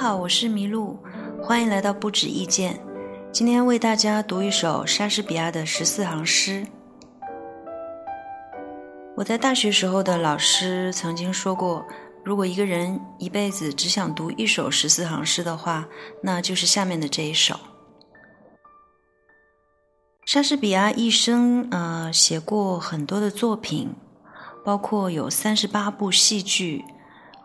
[0.00, 0.98] 好，我是麋鹿，
[1.42, 2.80] 欢迎来到不止意见。
[3.30, 6.66] 今天为大家读一首莎士比亚的十四行诗。
[9.14, 11.84] 我在大学时候的老师曾经说过，
[12.24, 15.86] 如果一个人一辈子只想读一首十四行诗的话，
[16.22, 17.60] 那就是下面的这一首。
[20.24, 23.94] 莎士比亚一生呃写过很多的作品，
[24.64, 26.86] 包括有三十八部戏剧，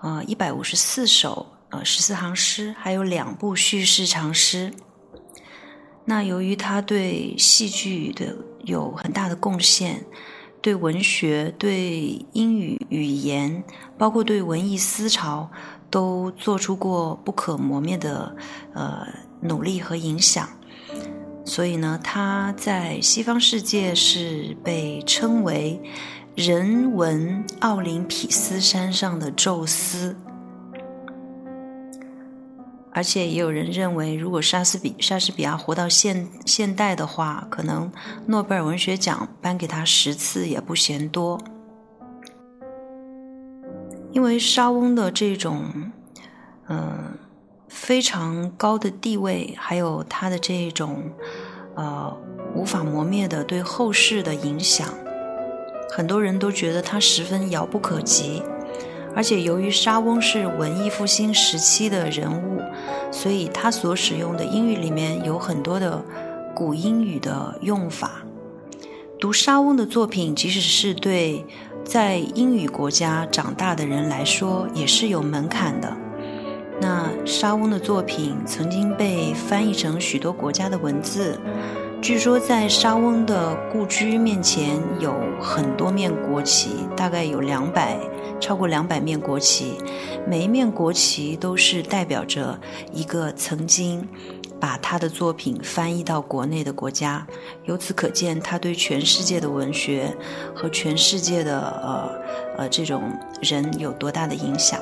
[0.01, 4.73] 呃一百五十四首呃十四行诗，还有两部叙事长诗。
[6.05, 10.05] 那由于他对戏剧的有很大的贡献，
[10.61, 13.63] 对文学、对英语语言，
[13.97, 15.49] 包括对文艺思潮，
[15.89, 18.35] 都做出过不可磨灭的
[18.73, 19.07] 呃
[19.41, 20.47] 努力和影响。
[21.43, 25.79] 所以呢，他在西方世界是被称为
[26.35, 30.15] “人文奥林匹斯山上的宙斯”，
[32.95, 37.91] 而且也有人认为，如果莎士比莎士比亚活到现现代的话，可能
[38.25, 41.39] 诺贝尔文学奖颁给他十次也不嫌多。
[44.11, 45.91] 因为莎翁的这种，
[46.69, 47.19] 嗯。
[47.67, 51.11] 非常高的地位，还有他的这种，
[51.75, 52.17] 呃，
[52.53, 54.87] 无法磨灭的对后世的影响，
[55.91, 58.41] 很多人都觉得他十分遥不可及。
[59.15, 62.61] 而且由于莎翁是文艺复兴时期的人物，
[63.11, 66.03] 所以他所使用的英语里面有很多的
[66.53, 68.23] 古英语的用法。
[69.17, 71.45] 读莎翁的作品，即使是对
[71.83, 75.95] 在英语国家长大的人来说，也是有门槛的。
[76.81, 81.39] 那莎翁的作品曾经被翻译成许多国家的文字，
[82.05, 85.11] 据说在莎翁的故居面前有
[85.41, 87.97] 很多面国旗，大概有两百，
[88.39, 89.79] 超过两百面国旗，
[90.27, 92.59] 每一面国旗都是代表着
[92.93, 94.07] 一个曾经
[94.59, 97.25] 把他的作品翻译到国内的国家。
[97.63, 100.15] 由此可见，他对全世界的文学
[100.53, 102.11] 和全世界的呃
[102.59, 103.01] 呃这种
[103.41, 104.79] 人有多大的影响。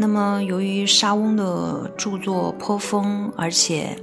[0.00, 3.98] 那么，由于莎翁的著作颇丰，而且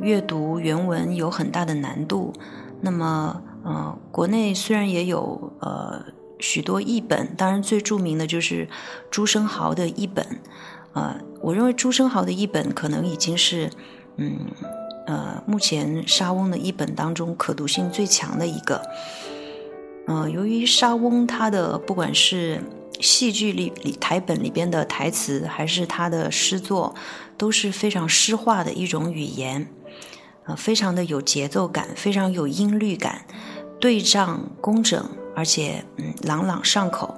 [0.00, 2.32] 阅读原文有很大的难度，
[2.80, 6.04] 那么，呃，国内虽然也有呃
[6.40, 8.68] 许多译本，当然最著名的就是
[9.08, 10.26] 朱生豪的译本，
[10.94, 13.70] 呃，我认为朱生豪的译本可能已经是，
[14.16, 14.46] 嗯，
[15.06, 18.82] 呃，目前莎翁的译本当中可读性最强的一个。
[20.08, 22.60] 呃，由于莎翁他的不管是
[23.00, 26.94] 戏剧里里台本里边的台词，还是他的诗作，
[27.36, 29.68] 都是非常诗化的一种语言，
[30.44, 33.26] 呃，非常的有节奏感，非常有音律感，
[33.78, 37.14] 对仗工整，而且嗯朗朗上口。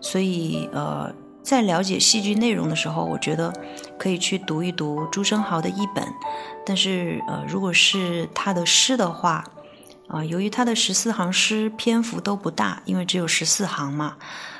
[0.00, 3.52] 所以呃，在了解戏剧内容的时候，我觉得
[3.98, 6.04] 可以去读一读朱生豪的译本。
[6.66, 9.44] 但是呃，如果是他的诗的话，
[10.12, 14.18] 啊，由于他的十四行诗篇幅都不大，因为只有十四行嘛。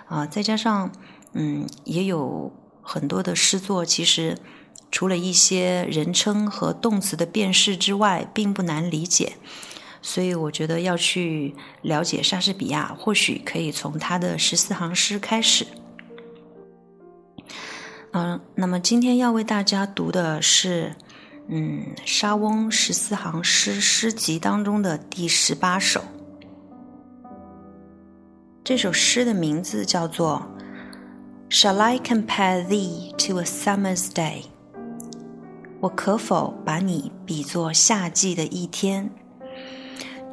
[0.09, 0.91] 啊，再加上，
[1.35, 4.39] 嗯，也有很多的诗作，其实
[4.91, 9.35] 除了一些人称和动词的辨识之外，并不难理解。
[10.01, 15.67] 所以，我觉得要去了解莎士比亚，或许可以从他的十四行诗开始。
[18.13, 20.97] 嗯，那么今天要为大家读的是，
[21.55, 26.03] 嗯，莎翁十四行诗诗集当中的第十八首。
[28.65, 30.47] 这首诗的名字叫做
[31.55, 34.45] 《Shall I compare thee to a summer's day》？
[35.81, 39.11] 我可否把你比作夏季的一天？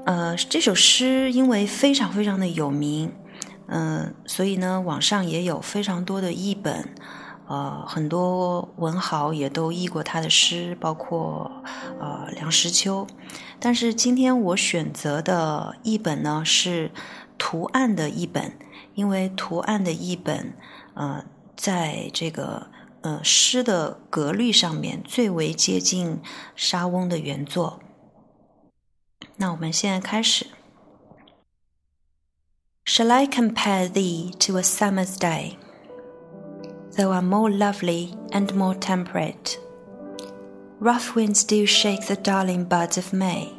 [0.05, 3.11] 呃，这首诗因为非常非常的有名，
[3.67, 6.87] 嗯，所以呢，网上也有非常多的译本，
[7.49, 11.51] 呃，很多文豪也都译过他的诗，包括
[11.99, 13.05] 呃梁实秋。
[13.59, 16.91] 但是今天我选择的译本呢是。
[17.41, 18.51] 图案的译本，
[18.95, 20.57] 因为图案的译本，
[20.93, 21.23] 呃，
[21.55, 22.67] 在这个
[22.99, 26.19] 呃诗的格律上面最为接近
[26.57, 27.79] 莎翁的原作。
[29.37, 30.47] 那我们现在开始。
[32.85, 35.55] Shall I compare thee to a summer's day?
[36.99, 39.57] Though I'm more lovely and more temperate,
[40.81, 43.53] rough winds do shake the darling buds of May.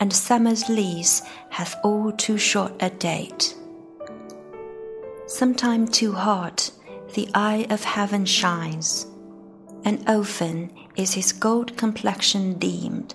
[0.00, 3.56] and summer's lease hath all too short a date.
[5.26, 6.70] Sometime too hot
[7.14, 9.06] the eye of heaven shines,
[9.86, 13.14] and often is his gold complexion deemed.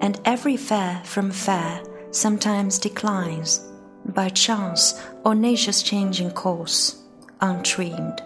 [0.00, 1.82] And every fair from fair
[2.12, 3.60] sometimes declines,
[4.06, 7.02] by chance or nature's changing course,
[7.40, 8.22] untrimmed.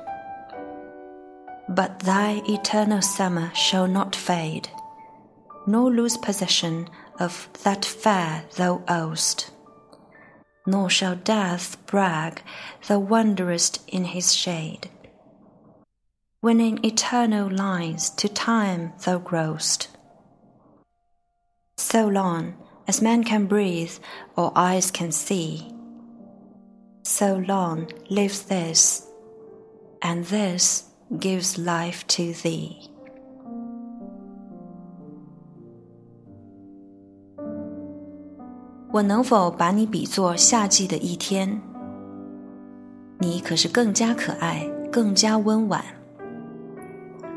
[1.69, 4.69] But thy eternal summer shall not fade,
[5.67, 9.51] nor lose possession of that fair thou owest.
[10.67, 12.43] Nor shall death brag
[12.89, 14.91] thou wanderest in his shade.
[16.41, 19.89] When in eternal lines to time thou growest.
[21.77, 22.57] So long
[22.89, 23.93] as man can breathe
[24.37, 25.73] or eyes can see,
[27.11, 29.03] so long lives this,
[30.01, 30.85] and this
[31.19, 32.77] gives life to thee.
[38.93, 41.61] 我能否把你比作夏季的一天？
[43.19, 45.85] 你可是更加可爱，更加温婉。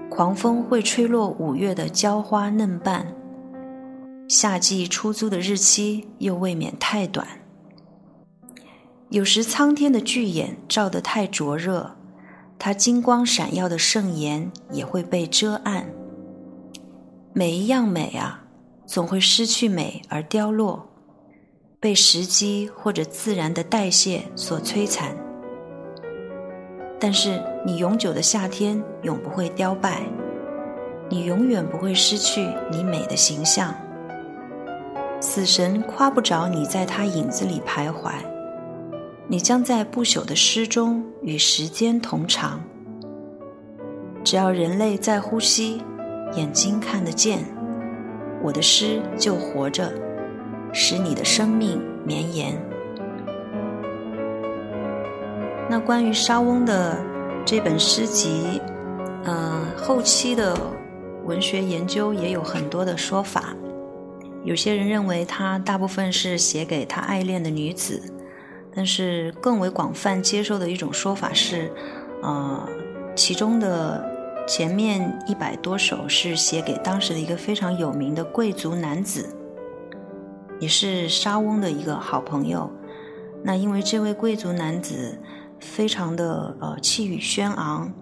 [0.10, 3.08] 狂风会吹落五月的娇花嫩瓣，
[4.28, 7.28] 夏季出租的日期又未免太短。
[9.14, 11.96] 有时苍天的巨眼照得太灼热。
[12.58, 15.86] 它金光闪耀的圣颜也会被遮暗。
[17.32, 18.44] 每一样美啊，
[18.88, 20.90] 总会失去美而凋落，
[21.80, 25.16] 被时机或者自然的代谢所摧残。
[27.00, 30.02] 但是你永久的夏天永不会凋败，
[31.08, 33.76] 你永远不会失去你美的形象。
[35.20, 38.12] 死神夸不着你在他影子里徘徊。
[39.28, 42.62] 你将在不朽的诗中与时间同长。
[44.24, 45.82] 只要人类在呼吸，
[46.36, 47.46] 眼睛看得见，
[48.42, 49.92] 我的诗就活着，
[50.72, 52.62] 使你的生命绵延。
[55.70, 56.98] 那关于沙翁的
[57.46, 58.62] 这本诗集，
[59.24, 60.56] 嗯，后期的
[61.26, 63.56] 文学研究也有很多的说法。
[64.44, 68.02] 有些人认为他大部分是写给他爱恋的女子。
[68.76, 71.72] 但是更为广泛接受的一种说法是，
[72.22, 72.68] 呃，
[73.16, 74.04] 其中的
[74.48, 79.30] 前面一百多首是写给当时的一个非常有名的贵族男子，
[80.60, 82.70] 也是沙翁的一个好朋友。
[83.44, 85.20] 那因为这位贵族男子
[85.60, 87.94] 非常的呃气宇轩昂，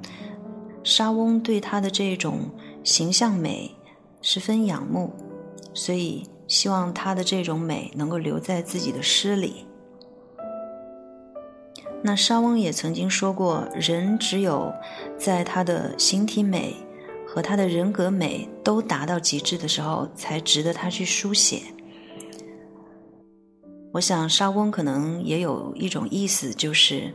[0.83, 2.39] 沙翁对他的这种
[2.83, 3.75] 形象美
[4.21, 5.11] 十分仰慕，
[5.73, 9.65] 所以希望他的这种美能够留在自己的诗里。
[12.03, 14.73] 那沙翁也曾经说过，人只有
[15.17, 16.75] 在他的形体美
[17.27, 21.61] 和他的人格美都达到极致的时候，才值得他去书写。
[23.93, 27.13] 我想沙翁可能也有一种意思，就是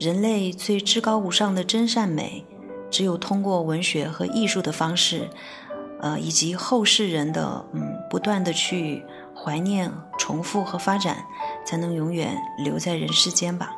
[0.00, 2.44] 人类最至高无上的真善美，
[2.90, 5.28] 只有通过文学和艺术的方式，
[6.00, 9.04] 呃，以及后世人的嗯不断的去
[9.36, 11.24] 怀念、重复和发展。
[11.68, 13.76] 才能永远留在人世间吧。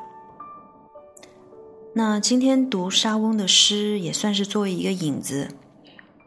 [1.93, 5.49] 那今天读沙翁的诗，也算是作为一个引子。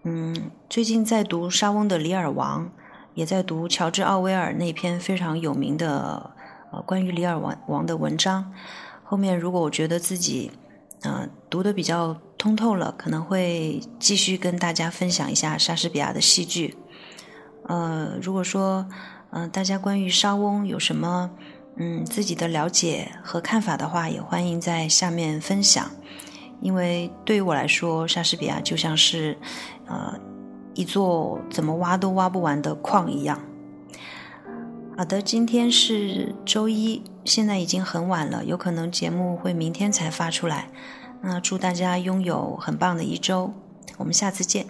[0.04, 2.65] 嗯，最近在读沙翁的《李尔王》，
[3.13, 6.32] 也在读乔治·奥威尔那篇非常有名的
[6.74, 8.51] 呃关于李尔王王的文章。
[9.05, 10.51] 后面如果我觉得自己
[11.03, 16.75] 呃读的比较通透了，可能会继续跟大家分享一下莎士比亚的戏剧。
[17.70, 18.86] 呃，如果说
[19.36, 21.32] 嗯大家关于沙翁有什么？
[21.75, 25.90] 嗯，自己的了解和看法的话，也欢迎在下面分享。
[26.62, 29.36] 因为对于我来说，莎士比亚就像是，
[29.88, 30.13] 呃，
[30.75, 33.40] 一座怎么挖都挖不完的矿一样。
[34.96, 40.70] 好的，今天是周一，现在已经很晚了，有可能节目会明天才发出来。
[41.22, 43.52] 那祝大家拥有很棒的一周，
[43.98, 44.68] 我们下次见。